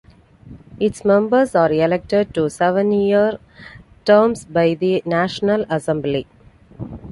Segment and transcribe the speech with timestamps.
[0.79, 3.37] Its members are elected to seven-year
[4.03, 6.25] terms by the National Assembly.